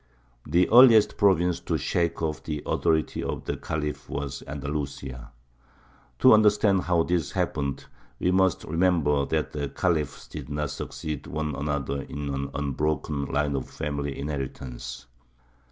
[0.47, 5.31] The earliest province to shake off the authority of the Khalif was Andalusia.
[6.17, 7.85] To understand how this happened,
[8.19, 13.55] we must remember that the Khalifs did not succeed one another in one unbroken line
[13.55, 15.05] of family inheritance.